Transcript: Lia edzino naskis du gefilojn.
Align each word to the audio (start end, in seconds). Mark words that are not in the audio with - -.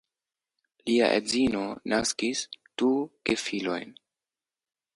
Lia 0.89 1.09
edzino 1.17 1.61
naskis 1.93 2.41
du 2.83 2.91
gefilojn. 3.31 3.93